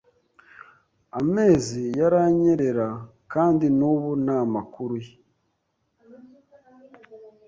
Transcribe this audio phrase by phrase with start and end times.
[1.19, 2.87] Amezi yaranyerera
[3.33, 5.13] kandi n'ubu nta makuru ye.